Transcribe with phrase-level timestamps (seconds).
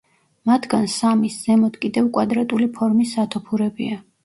[0.51, 4.05] მათგან სამის ზემოთ კიდევ კვადრატული ფორმის სათოფურებია.